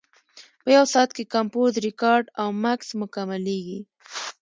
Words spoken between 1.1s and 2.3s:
کې کمپوز، ریکارډ